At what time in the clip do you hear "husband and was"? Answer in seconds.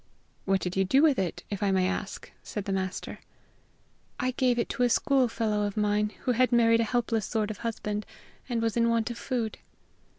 7.59-8.75